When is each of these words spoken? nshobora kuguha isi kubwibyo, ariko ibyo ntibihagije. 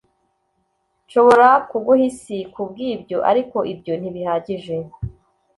nshobora 1.05 1.47
kuguha 1.69 2.03
isi 2.09 2.37
kubwibyo, 2.53 3.17
ariko 3.31 3.57
ibyo 3.73 3.93
ntibihagije. 3.99 4.75